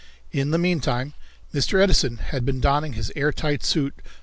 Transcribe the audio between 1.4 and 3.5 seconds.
Mr. Edison had been donning his air